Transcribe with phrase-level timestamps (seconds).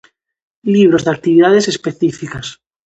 [0.75, 2.47] Libros de actividades específicas.